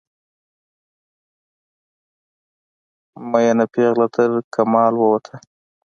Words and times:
میینه 3.31 3.65
پیغله 3.73 4.07
ترکمال 4.15 4.93
ووته 4.97 5.35